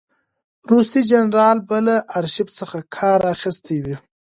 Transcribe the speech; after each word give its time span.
روسي 0.71 1.01
جنرال 1.11 1.57
به 1.67 1.77
له 1.85 1.95
آرشیف 2.17 2.47
څخه 2.59 2.77
کار 2.97 3.19
اخیستی 3.33 3.77
وي. 3.85 3.95